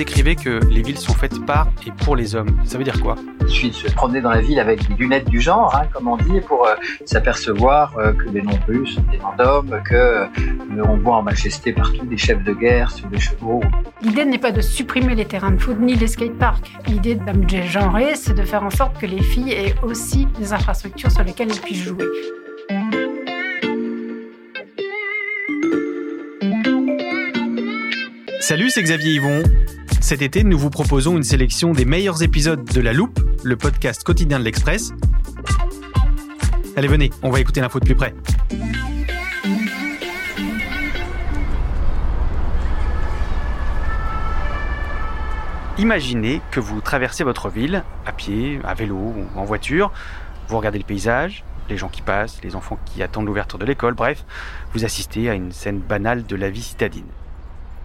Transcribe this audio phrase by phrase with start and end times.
[0.00, 2.98] vous écrivez que les villes sont faites par et pour les hommes, ça veut dire
[3.02, 3.16] quoi?
[3.42, 6.08] Il suffit de se promener dans la ville avec des lunettes du genre, hein, comme
[6.08, 10.26] on dit, pour euh, s'apercevoir euh, que les non-plus sont des noms d'hommes, que euh,
[10.88, 13.60] on voit en majesté partout des chefs de guerre sur des chevaux.
[14.00, 16.72] L'idée n'est pas de supprimer les terrains de foot ni les skateparks.
[16.86, 20.54] L'idée d'un budget genré, c'est de faire en sorte que les filles aient aussi des
[20.54, 22.06] infrastructures sur lesquelles elles puissent jouer.
[28.40, 29.42] Salut, c'est Xavier Yvon.
[30.00, 34.02] Cet été, nous vous proposons une sélection des meilleurs épisodes de La Loupe, le podcast
[34.02, 34.92] quotidien de l'Express.
[36.74, 38.14] Allez, venez, on va écouter l'info de plus près.
[45.78, 49.92] Imaginez que vous traversez votre ville à pied, à vélo ou en voiture.
[50.48, 53.94] Vous regardez le paysage, les gens qui passent, les enfants qui attendent l'ouverture de l'école,
[53.94, 54.24] bref,
[54.72, 57.06] vous assistez à une scène banale de la vie citadine.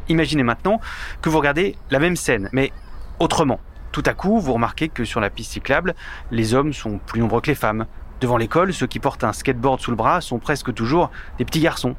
[0.09, 0.79] Imaginez maintenant
[1.21, 2.71] que vous regardez la même scène, mais
[3.19, 3.59] autrement.
[3.91, 5.95] Tout à coup, vous remarquez que sur la piste cyclable,
[6.31, 7.85] les hommes sont plus nombreux que les femmes.
[8.21, 11.61] Devant l'école, ceux qui portent un skateboard sous le bras sont presque toujours des petits
[11.61, 11.95] garçons.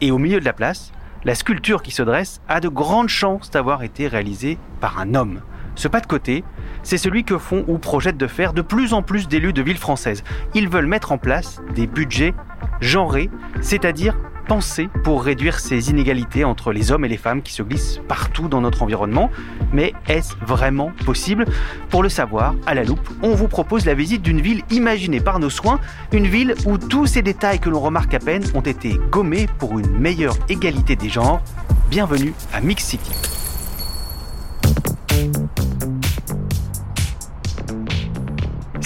[0.00, 0.92] Et au milieu de la place,
[1.24, 5.40] la sculpture qui se dresse a de grandes chances d'avoir été réalisée par un homme.
[5.74, 6.44] Ce pas de côté,
[6.82, 9.76] c'est celui que font ou projettent de faire de plus en plus d'élus de villes
[9.76, 10.24] françaises.
[10.54, 12.34] Ils veulent mettre en place des budgets
[12.80, 13.30] genrés,
[13.60, 18.00] c'est-à-dire pensés pour réduire ces inégalités entre les hommes et les femmes qui se glissent
[18.08, 19.30] partout dans notre environnement.
[19.72, 21.44] Mais est-ce vraiment possible?
[21.90, 25.38] Pour le savoir, à la loupe, on vous propose la visite d'une ville imaginée par
[25.38, 25.80] nos soins,
[26.12, 29.78] une ville où tous ces détails que l'on remarque à peine ont été gommés pour
[29.78, 31.42] une meilleure égalité des genres.
[31.90, 33.35] Bienvenue à Mix City.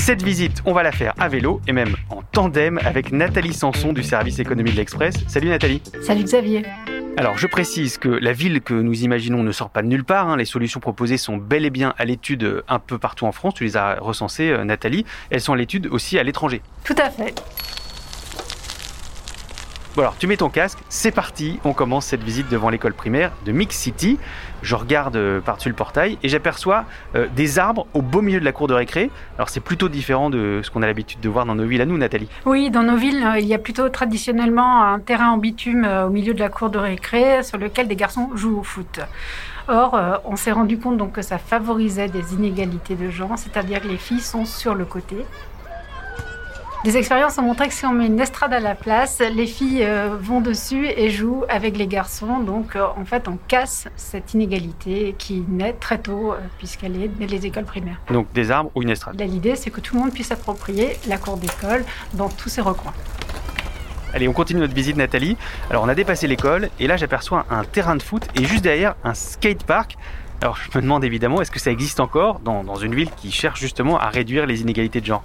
[0.00, 3.92] Cette visite, on va la faire à vélo et même en tandem avec Nathalie Sanson
[3.92, 5.14] du service économie de l'Express.
[5.28, 5.82] Salut Nathalie.
[6.02, 6.62] Salut Xavier.
[7.16, 10.28] Alors je précise que la ville que nous imaginons ne sort pas de nulle part.
[10.28, 10.36] hein.
[10.36, 13.54] Les solutions proposées sont bel et bien à l'étude un peu partout en France.
[13.54, 15.04] Tu les as recensées, euh, Nathalie.
[15.30, 16.62] Elles sont à l'étude aussi à l'étranger.
[16.84, 17.34] Tout à fait.
[20.00, 23.52] Alors, tu mets ton casque, c'est parti, on commence cette visite devant l'école primaire de
[23.52, 24.18] Mix City.
[24.62, 28.44] Je regarde euh, par-dessus le portail et j'aperçois euh, des arbres au beau milieu de
[28.46, 29.10] la cour de récré.
[29.36, 31.84] Alors c'est plutôt différent de ce qu'on a l'habitude de voir dans nos villes à
[31.84, 32.30] nous, Nathalie.
[32.46, 36.08] Oui, dans nos villes, euh, il y a plutôt traditionnellement un terrain en bitume au
[36.08, 39.00] milieu de la cour de récré sur lequel des garçons jouent au foot.
[39.68, 43.86] Or, on s'est rendu compte donc que ça favorisait des inégalités de genre, c'est-à-dire que
[43.86, 45.16] les filles sont sur le côté.
[46.82, 49.84] Des expériences ont montré que si on met une estrade à la place, les filles
[49.84, 52.38] euh, vont dessus et jouent avec les garçons.
[52.38, 57.08] Donc, euh, en fait, on casse cette inégalité qui naît très tôt, euh, puisqu'elle est
[57.08, 58.00] dès les écoles primaires.
[58.10, 59.20] Donc des arbres ou une estrade.
[59.20, 62.94] L'idée, c'est que tout le monde puisse s'approprier la cour d'école dans tous ses recoins.
[64.14, 65.36] Allez, on continue notre visite, Nathalie.
[65.68, 68.94] Alors on a dépassé l'école et là j'aperçois un terrain de foot et juste derrière
[69.04, 69.98] un skatepark.
[70.40, 73.30] Alors je me demande évidemment, est-ce que ça existe encore dans, dans une ville qui
[73.30, 75.22] cherche justement à réduire les inégalités de genre?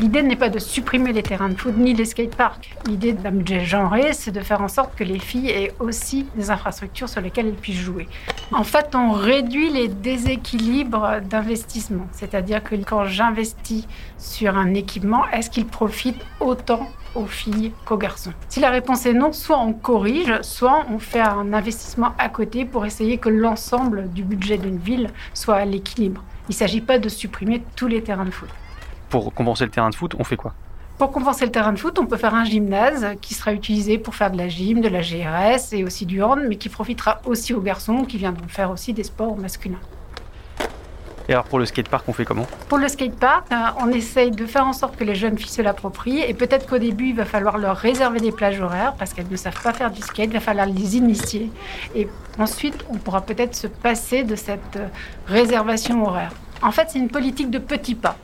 [0.00, 2.72] L'idée n'est pas de supprimer les terrains de foot ni les skateparks.
[2.86, 6.52] L'idée d'un budget genré, c'est de faire en sorte que les filles aient aussi des
[6.52, 8.06] infrastructures sur lesquelles elles puissent jouer.
[8.52, 12.06] En fait, on réduit les déséquilibres d'investissement.
[12.12, 18.32] C'est-à-dire que quand j'investis sur un équipement, est-ce qu'il profite autant aux filles qu'aux garçons?
[18.48, 22.64] Si la réponse est non, soit on corrige, soit on fait un investissement à côté
[22.64, 26.22] pour essayer que l'ensemble du budget d'une ville soit à l'équilibre.
[26.48, 28.48] Il ne s'agit pas de supprimer tous les terrains de foot.
[29.10, 30.54] Pour compenser le terrain de foot, on fait quoi?
[30.98, 34.14] Pour compenser le terrain de foot, on peut faire un gymnase qui sera utilisé pour
[34.14, 37.54] faire de la gym, de la GRS et aussi du hand, mais qui profitera aussi
[37.54, 39.78] aux garçons qui viendront faire aussi des sports masculins.
[41.28, 42.46] Et alors pour le skatepark, on fait comment?
[42.68, 45.60] Pour le skatepark, euh, on essaye de faire en sorte que les jeunes filles se
[45.60, 46.22] l'approprient.
[46.22, 49.36] Et peut-être qu'au début, il va falloir leur réserver des plages horaires parce qu'elles ne
[49.36, 50.30] savent pas faire du skate.
[50.30, 51.52] Il va falloir les initier.
[51.94, 52.08] Et
[52.38, 54.88] ensuite, on pourra peut-être se passer de cette euh,
[55.26, 56.32] réservation horaire.
[56.62, 58.16] En fait, c'est une politique de petits pas.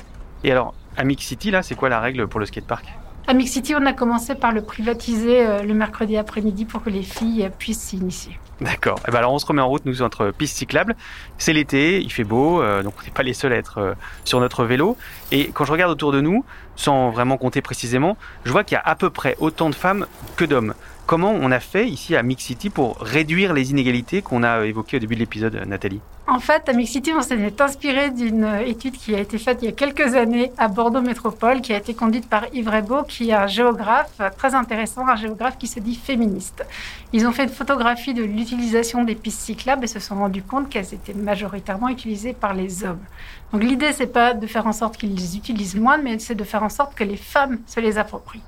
[0.44, 2.84] Et alors, à Mix City, là, c'est quoi la règle pour le skatepark?
[3.26, 6.90] À Mix City, on a commencé par le privatiser euh, le mercredi après-midi pour que
[6.90, 8.38] les filles puissent s'initier.
[8.60, 9.00] D'accord.
[9.08, 10.94] Et ben alors on se remet en route, nous, entre pistes cyclables.
[11.38, 13.94] C'est l'été, il fait beau, euh, donc on n'est pas les seuls à être euh,
[14.24, 14.96] sur notre vélo.
[15.32, 16.44] Et quand je regarde autour de nous,
[16.76, 20.06] sans vraiment compter précisément, je vois qu'il y a à peu près autant de femmes
[20.36, 20.74] que d'hommes.
[21.06, 24.98] Comment on a fait ici à Mix City pour réduire les inégalités qu'on a évoquées
[24.98, 26.00] au début de l'épisode, Nathalie?
[26.26, 29.66] En fait, à Mix City, on s'est inspiré d'une étude qui a été faite il
[29.66, 33.28] y a quelques années à Bordeaux Métropole, qui a été conduite par Yves Rebaud, qui
[33.28, 36.64] est un géographe très intéressant, un géographe qui se dit féministe.
[37.12, 40.70] Ils ont fait une photographie de l'utilisation des pistes cyclables et se sont rendus compte
[40.70, 43.04] qu'elles étaient majoritairement utilisées par les hommes.
[43.52, 46.44] Donc l'idée, c'est pas de faire en sorte qu'ils les utilisent moins, mais c'est de
[46.44, 48.42] faire en sorte que les femmes se les approprient.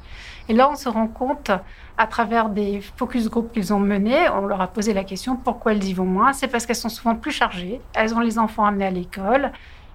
[0.48, 1.50] Et là, on se rend compte,
[1.98, 5.72] à travers des focus group qu'ils ont menés, on leur a posé la question pourquoi
[5.72, 6.32] elles y vont moins?
[6.32, 9.50] C'est parce qu'elles sont souvent plus chargées, elles ont les enfants amenés à l'école,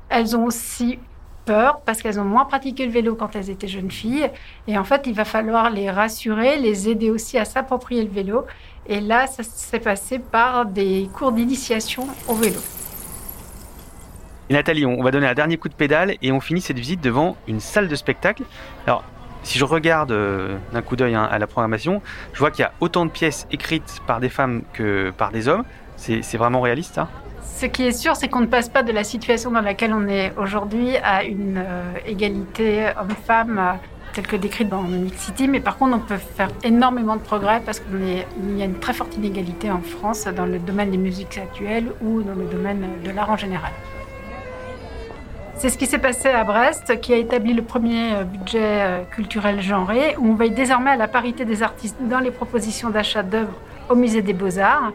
[0.09, 0.99] elles ont aussi
[1.45, 4.29] peur parce qu'elles ont moins pratiqué le vélo quand elles étaient jeunes filles.
[4.67, 8.45] Et en fait, il va falloir les rassurer, les aider aussi à s'approprier le vélo.
[8.87, 12.59] Et là, ça s'est passé par des cours d'initiation au vélo.
[14.49, 17.01] Et Nathalie, on va donner un dernier coup de pédale et on finit cette visite
[17.01, 18.43] devant une salle de spectacle.
[18.85, 19.03] Alors,
[19.43, 22.01] si je regarde euh, d'un coup d'œil hein, à la programmation,
[22.33, 25.47] je vois qu'il y a autant de pièces écrites par des femmes que par des
[25.47, 25.63] hommes.
[25.97, 26.99] C'est vraiment réaliste,
[27.43, 30.07] Ce qui est sûr, c'est qu'on ne passe pas de la situation dans laquelle on
[30.07, 33.73] est aujourd'hui à une euh, égalité homme-femme euh,
[34.13, 37.61] telle que décrite dans Mix City, mais par contre, on peut faire énormément de progrès
[37.63, 41.37] parce qu'il y a une très forte inégalité en France dans le domaine des musiques
[41.37, 43.71] actuelles ou dans le domaine de l'art en général.
[45.61, 49.03] C'est ce qui s'est passé à Brest, qui a établi le premier euh, budget euh,
[49.03, 53.21] culturel genré, où on veille désormais à la parité des artistes dans les propositions d'achat
[53.21, 53.53] d'œuvres
[53.87, 54.91] au musée des beaux-arts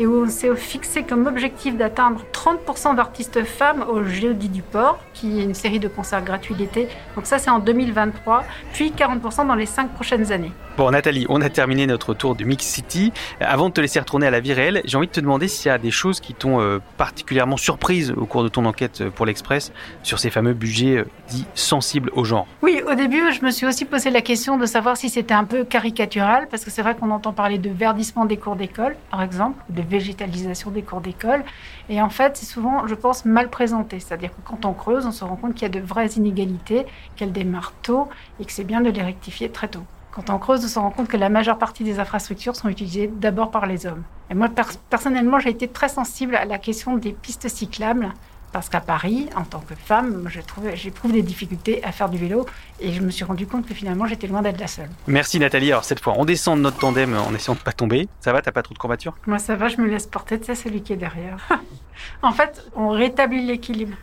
[0.00, 4.98] et où on s'est fixé comme objectif d'atteindre 30% d'artistes femmes au Géodie du Port,
[5.14, 6.88] qui est une série de concerts gratuits l'été.
[7.16, 10.52] Donc ça, c'est en 2023, puis 40% dans les cinq prochaines années.
[10.76, 13.12] Bon, Nathalie, on a terminé notre tour du Mix City.
[13.40, 15.68] Avant de te laisser retourner à la vie réelle, j'ai envie de te demander s'il
[15.68, 19.26] y a des choses qui t'ont euh, particulièrement surprise au cours de ton enquête pour
[19.26, 19.72] l'Express
[20.02, 22.46] sur ces fameux budgets euh, dits sensibles au genre.
[22.62, 25.44] Oui, au début, je me suis aussi posé la question de savoir si c'était un
[25.44, 29.22] peu caricatural, parce que c'est vrai qu'on entend parler de verdissement des cours d'école, par
[29.22, 31.44] exemple, de végétalisation des cours d'école.
[31.88, 34.00] Et en fait, c'est souvent, je pense, mal présenté.
[34.00, 36.86] C'est-à-dire que quand on creuse, on se rend compte qu'il y a de vraies inégalités,
[37.16, 38.08] qu'elles démarrent tôt
[38.40, 39.84] et que c'est bien de les rectifier très tôt.
[40.12, 43.10] Quand on creuse, on se rend compte que la majeure partie des infrastructures sont utilisées
[43.12, 44.02] d'abord par les hommes.
[44.30, 44.48] Et moi,
[44.90, 48.12] personnellement, j'ai été très sensible à la question des pistes cyclables
[48.52, 50.28] parce qu'à Paris, en tant que femme,
[50.74, 52.46] j'éprouve des difficultés à faire du vélo
[52.80, 54.90] et je me suis rendu compte que finalement j'étais loin d'être la seule.
[55.06, 55.72] Merci Nathalie.
[55.72, 58.08] Alors cette fois, on descend de notre tandem en essayant de pas tomber.
[58.20, 59.14] Ça va, t'as pas trop de courbatures?
[59.26, 61.38] Moi ça va, je me laisse porter, tu sais, celui qui est derrière.
[62.22, 63.96] en fait, on rétablit l'équilibre.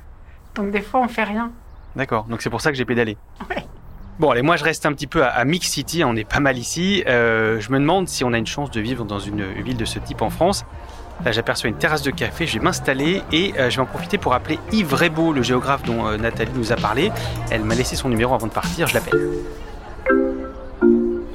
[0.55, 1.51] Donc des fois, on fait rien.
[1.95, 3.17] D'accord, donc c'est pour ça que j'ai pédalé.
[3.49, 3.63] Ouais.
[4.19, 6.57] Bon, allez, moi je reste un petit peu à, Mix City, on est pas mal
[6.57, 7.03] ici.
[7.07, 9.85] Euh, je me demande si on a une chance de vivre dans une ville de
[9.85, 10.65] ce type en France.
[11.25, 14.17] Là, j'aperçois une terrasse de café, je vais m'installer et euh, je vais en profiter
[14.17, 17.11] pour appeler Yves Rebaud, le géographe dont euh, Nathalie nous a parlé.
[17.51, 19.19] Elle m'a laissé son numéro avant de partir, je l'appelle.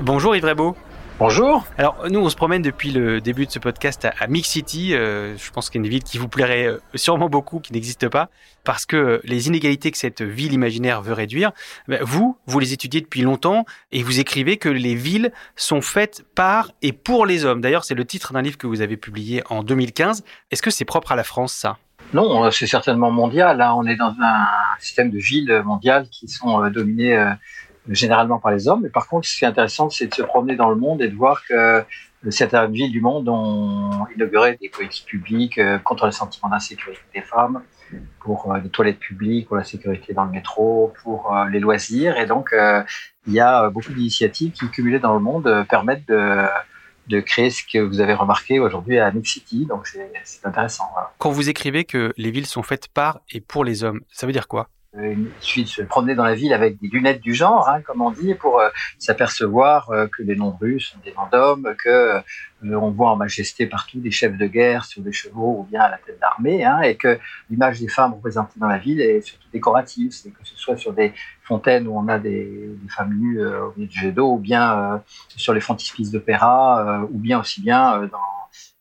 [0.00, 0.74] Bonjour Yves Rebaud.
[1.20, 1.64] Bonjour.
[1.78, 4.94] Alors nous on se promène depuis le début de ce podcast à, Mix City.
[4.94, 7.72] Euh, je pense qu'il y a une ville qui vous plairait euh, sûrement beaucoup, qui
[7.72, 8.30] n'existe pas,
[8.64, 11.52] parce que les inégalités que cette ville imaginaire veut réduire,
[11.86, 16.24] ben, vous, vous les étudiez depuis longtemps et vous écrivez que les villes sont faites
[16.34, 17.60] par et pour les hommes.
[17.60, 20.24] D'ailleurs c'est le titre d'un livre que vous avez publié en 2015.
[20.50, 21.78] Est-ce que c'est propre à la France ça?
[22.12, 23.58] Non, euh, c'est certainement mondial.
[23.58, 24.46] Là, on est dans un
[24.80, 27.34] système de villes mondiales qui sont dominées
[27.88, 28.82] généralement par les hommes.
[28.82, 31.08] Mais par contre, ce qui est intéressant, c'est de se promener dans le monde et
[31.08, 31.84] de voir que
[32.30, 37.20] certaines villes du monde ont inauguré des politiques publiques euh, contre le sentiment d'insécurité des
[37.20, 37.62] femmes,
[38.20, 42.16] pour euh, les toilettes publiques, pour la sécurité dans le métro, pour euh, les loisirs.
[42.16, 42.54] Et donc,
[43.26, 46.44] il y a beaucoup d'initiatives qui, cumulées dans le monde, permettent de,
[47.08, 49.66] de créer ce que vous avez remarqué aujourd'hui à Mix City.
[49.66, 50.84] Donc, c'est intéressant.
[51.18, 54.32] Quand vous écrivez que les villes sont faites par et pour les hommes, ça veut
[54.32, 54.68] dire quoi?
[54.96, 58.00] Il suffit de se promener dans la ville avec des lunettes du genre, hein, comme
[58.00, 61.88] on dit, pour euh, s'apercevoir euh, que les noms russes sont des noms d'hommes, que
[61.88, 62.20] euh,
[62.62, 65.90] on voit en majesté partout des chefs de guerre sur des chevaux ou bien à
[65.90, 67.18] la tête d'armée, hein, et que
[67.50, 70.92] l'image des femmes représentées dans la ville est surtout décorative, c'est que ce soit sur
[70.92, 74.38] des fontaines où on a des, des femmes nues au milieu du jet d'eau, ou
[74.38, 78.18] bien sur les frontispices d'opéra, ou bien aussi bien dans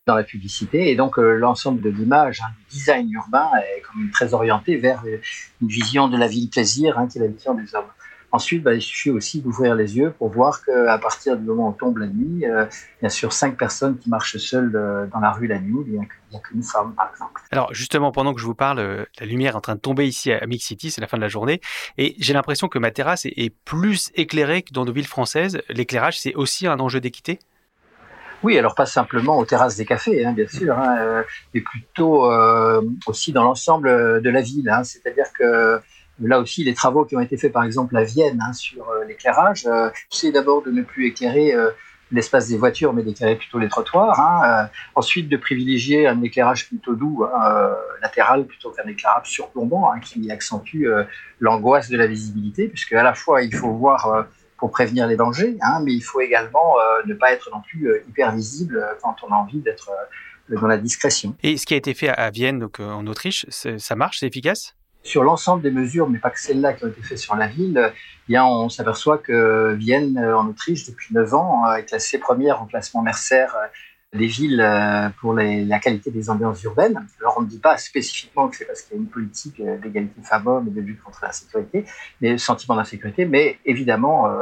[0.06, 0.92] dans la publicité.
[0.92, 5.02] Et donc, euh, l'ensemble de l'image, hein, du design urbain est comme très orienté vers
[5.06, 5.18] euh,
[5.62, 7.86] une vision de la ville plaisir, hein, qui est la vision des hommes.
[8.32, 11.74] Ensuite, bah, il suffit aussi d'ouvrir les yeux pour voir qu'à partir du moment où
[11.74, 12.66] tombe la nuit, euh,
[13.00, 16.00] bien sûr, cinq personnes qui marchent seules dans la rue la nuit, il n'y
[16.36, 17.42] a qu'une femme, par exemple.
[17.52, 20.32] Alors, justement, pendant que je vous parle, la lumière est en train de tomber ici
[20.32, 21.62] à Mix City, c'est la fin de la journée,
[22.00, 25.62] et j'ai l'impression que ma terrasse est plus éclairée que dans nos villes françaises.
[25.70, 27.38] L'éclairage, c'est aussi un enjeu d'équité?
[28.44, 31.24] Oui, alors pas simplement aux terrasses des cafés, hein, bien sûr, hein, euh,
[31.54, 34.70] mais plutôt euh, aussi dans l'ensemble de la ville.
[34.70, 35.80] Hein, C'est-à-dire que
[36.22, 39.68] là aussi, les travaux qui ont été faits, par exemple à Vienne, sur euh, l'éclairage,
[40.10, 41.54] c'est d'abord de ne plus éclairer
[42.12, 44.70] l'espace des voitures, mais d'éclairer plutôt les trottoirs.
[44.94, 47.26] Ensuite, de privilégier un éclairage plutôt doux,
[48.02, 50.86] latéral, plutôt qu'un éclairage surplombant, qui accentue
[51.40, 54.28] l'angoisse de la visibilité, puisque à la fois, il faut voir
[54.64, 57.90] pour prévenir les dangers, hein, mais il faut également euh, ne pas être non plus
[57.90, 59.92] euh, hyper visible euh, quand on a envie d'être
[60.48, 61.36] dans la discrétion.
[61.44, 64.74] Et ce qui a été fait à Vienne, donc en Autriche, ça marche, c'est efficace?
[65.04, 67.92] Sur l'ensemble des mesures, mais pas que celles-là qui ont été faites sur la ville,
[67.94, 72.66] eh bien on s'aperçoit que Vienne, en Autriche, depuis 9 ans, est classée première au
[72.66, 73.48] classement Mercer
[74.14, 77.06] des villes euh, pour la qualité des ambiances urbaines.
[77.20, 79.78] Alors on ne dit pas spécifiquement que c'est parce qu'il y a une politique euh,
[79.78, 81.86] d'égalité femmes-hommes et de lutte contre la sécurité,
[82.22, 84.42] mais sentiment d'insécurité, mais évidemment euh,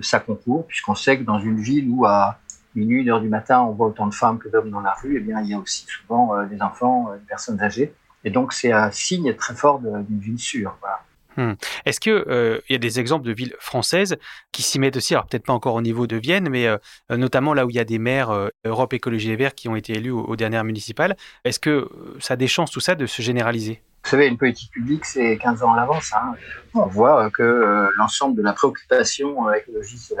[0.00, 2.38] ça concourt, puisqu'on sait que dans une ville où à
[2.74, 5.16] minuit, une heure du matin, on voit autant de femmes que d'hommes dans la rue,
[5.18, 7.92] eh bien il y a aussi souvent des enfants, des personnes âgées.
[8.24, 10.76] Et donc c'est un signe très fort d'une ville sûre.
[10.80, 11.02] Voilà.
[11.36, 11.52] Hmm.
[11.86, 14.16] Est-ce qu'il euh, y a des exemples de villes françaises
[14.52, 16.76] qui s'y mettent aussi, alors peut-être pas encore au niveau de Vienne, mais euh,
[17.10, 19.76] notamment là où il y a des maires euh, Europe Écologie Les Verts qui ont
[19.76, 21.88] été élus aux, dernières municipales, est-ce que
[22.20, 23.82] ça a des chances tout ça de se généraliser?
[24.04, 26.12] Vous savez, une politique publique, c'est 15 ans à l'avance.
[26.12, 26.34] Hein.
[26.74, 30.14] On voit que l'ensemble de la préoccupation écologiste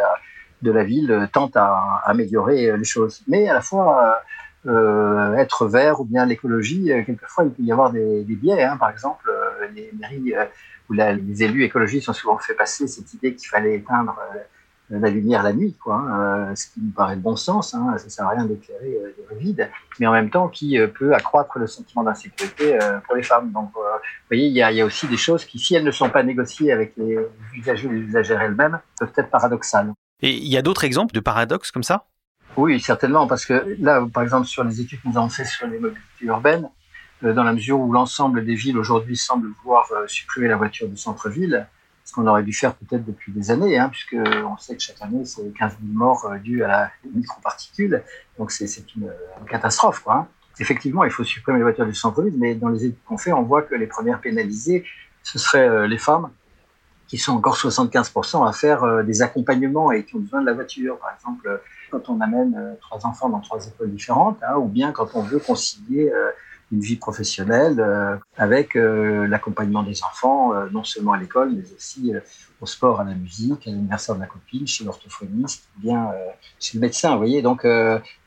[0.62, 3.22] de la, ville tente à, améliorer les choses.
[3.26, 4.22] Mais à la fois,
[5.36, 8.62] être vert ou bien l'écologie, quelquefois, il peut y avoir des, des biais.
[8.62, 8.76] Hein.
[8.76, 9.28] Par exemple,
[9.74, 10.32] les mairies
[10.92, 14.38] où les élus écologistes ont souvent fait passer cette idée qu'il fallait éteindre euh,
[14.90, 17.94] la lumière la nuit, quoi, hein, euh, ce qui me paraît de bon sens, hein,
[17.96, 21.58] ça sert à rien d'éclairer euh, rues vides, mais en même temps qui peut accroître
[21.58, 23.50] le sentiment d'insécurité pour les femmes.
[23.52, 23.80] Donc, vous
[24.28, 26.92] voyez, il y, a, aussi des choses qui, si elles ne sont pas négociées avec
[26.98, 27.18] les
[27.54, 29.92] usagers et les usagères elles-mêmes, peuvent être paradoxales.
[30.20, 32.04] Et il y a d'autres exemples de paradoxes comme ça?
[32.56, 35.66] Oui, certainement, parce que là, par exemple, sur les études que nous avons faites sur
[35.66, 36.68] les mobilités urbaines,
[37.22, 40.96] dans la mesure où l'ensemble des villes aujourd'hui semblent vouloir euh, supprimer la voiture du
[40.96, 41.66] centre-ville,
[42.04, 45.00] ce qu'on aurait dû faire peut-être depuis des années, hein, puisque on sait que chaque
[45.00, 48.02] année c'est 15 000 morts euh, dus à la microparticule,
[48.38, 49.12] donc c'est une,
[49.48, 50.02] catastrophe.
[50.08, 50.26] Hein.
[50.58, 53.42] Effectivement, il faut supprimer les voitures du centre-ville, mais dans les études qu'on fait, on
[53.42, 54.84] voit que les premières pénalisées,
[55.22, 56.28] ce seraient les femmes,
[57.06, 60.98] qui sont encore 75% à faire des accompagnements et qui ont besoin de la voiture.
[60.98, 61.60] Par exemple,
[61.90, 65.38] quand on amène trois enfants dans trois écoles différentes, hein, ou bien quand on veut
[65.38, 66.12] concilier
[66.72, 71.62] une vie professionnelle euh, avec euh, l'accompagnement des enfants, euh, non seulement à l'école, mais
[71.76, 72.12] aussi
[72.60, 76.10] au sport, à la musique, à l'anniversaire de la copine, chez l'orthophoniste, bien
[76.58, 77.12] chez le médecin.
[77.12, 77.66] Vous voyez, donc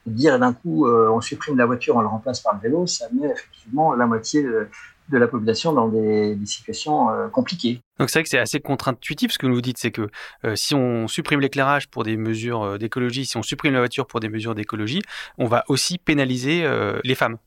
[0.06, 3.30] dire d'un coup on supprime la voiture, on le remplace par le vélo, ça met
[3.30, 7.80] effectivement la moitié de la population dans des, des situations compliquées.
[7.98, 10.10] Donc c'est vrai que c'est assez contre-intuitif ce que vous dites, c'est que
[10.56, 14.30] si on supprime l'éclairage pour des mesures d'écologie, si on supprime la voiture pour des
[14.30, 15.02] mesures d'écologie,
[15.38, 16.70] on va aussi pénaliser
[17.06, 17.38] les femmes.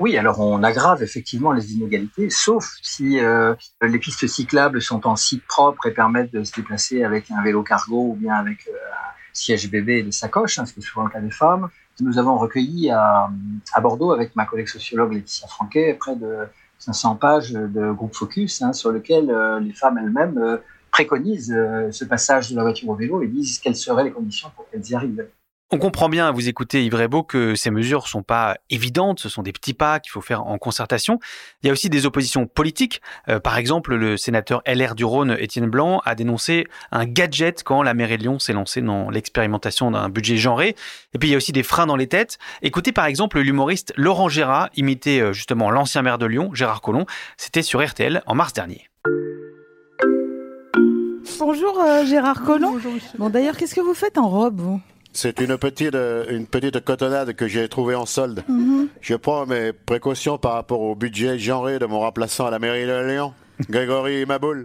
[0.00, 5.14] Oui, alors on aggrave effectivement les inégalités, sauf si euh, les pistes cyclables sont en
[5.14, 8.72] site propre et permettent de se déplacer avec un vélo cargo ou bien avec euh,
[8.72, 11.68] un siège bébé et des sacoches, hein, ce qui est souvent le cas des femmes.
[12.00, 13.30] Nous avons recueilli à,
[13.80, 16.38] Bordeaux avec ma collègue sociologue Laetitia Franquet près de
[16.78, 20.58] 500 pages de groupe focus hein, sur lequel euh, les femmes elles-mêmes
[20.90, 21.56] préconisent
[21.90, 24.88] ce passage de la voiture au vélo et disent quelles seraient les conditions pour qu'elles
[24.88, 25.26] y arrivent.
[25.74, 29.28] On comprend bien à vous écouter Yves Rebaud que ces mesures sont pas évidentes, ce
[29.28, 31.18] sont des petits pas qu'il faut faire en concertation.
[31.62, 33.02] Il y a aussi des oppositions politiques.
[33.28, 37.82] Euh, par exemple, le sénateur LR du Rhône, Étienne Blanc, a dénoncé un gadget quand
[37.82, 40.76] la mairie de Lyon s'est lancée dans l'expérimentation d'un budget genré.
[41.12, 42.38] Et puis il y a aussi des freins dans les têtes.
[42.62, 47.06] Écoutez par exemple l'humoriste Laurent Gérard imiter euh, justement l'ancien maire de Lyon, Gérard Collomb.
[47.36, 48.88] C'était sur RTL en mars dernier.
[51.40, 52.78] Bonjour euh, Gérard Collomb.
[53.18, 54.80] Bon d'ailleurs, qu'est-ce que vous faites en robe vous?
[55.14, 58.44] C'est une petite, une petite cotonnade que j'ai trouvée en solde.
[58.48, 58.88] Mhm.
[59.00, 62.86] Je prends mes précautions par rapport au budget genré de mon remplaçant à la mairie
[62.86, 63.32] de Lyon.
[63.70, 64.64] Grégory Maboul.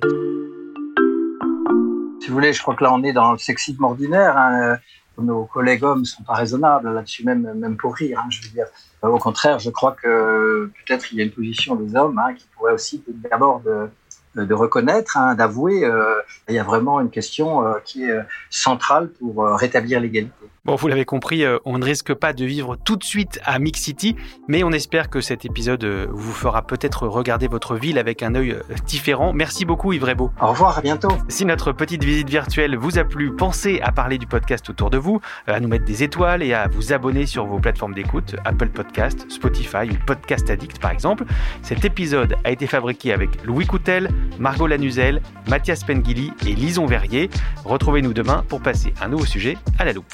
[2.19, 4.35] Si vous voulez, je crois que là, on est dans le sexisme ordinaire.
[4.37, 4.77] Hein.
[5.19, 8.19] Nos collègues hommes sont pas raisonnables là-dessus, même, même pour rire.
[8.19, 8.65] Hein, je veux dire.
[9.03, 12.47] Au contraire, je crois que peut-être il y a une position des hommes hein, qui
[12.55, 13.89] pourrait aussi d'abord de,
[14.35, 15.83] de reconnaître, hein, d'avouer.
[15.83, 20.48] Euh, il y a vraiment une question euh, qui est euh, centrale pour rétablir l'égalité.
[20.65, 23.79] Bon, vous l'avez compris, on ne risque pas de vivre tout de suite à Mix
[23.79, 24.15] City,
[24.47, 28.57] mais on espère que cet épisode vous fera peut-être regarder votre ville avec un œil
[28.85, 29.33] différent.
[29.33, 30.31] Merci beaucoup Yves Rebaud.
[30.41, 31.09] Au revoir, à bientôt.
[31.29, 34.97] Si notre petite visite virtuelle vous a plu, pensez à parler du podcast autour de
[34.97, 38.69] vous, à nous mettre des étoiles et à vous abonner sur vos plateformes d'écoute, Apple
[38.69, 41.23] Podcast, Spotify ou Podcast Addict par exemple.
[41.61, 47.29] Cet épisode a été fabriqué avec Louis Coutel, Margot Lanuzel, Mathias Pengili et Lison Verrier.
[47.63, 50.13] Retrouvez-nous demain pour passer un nouveau sujet à la loupe.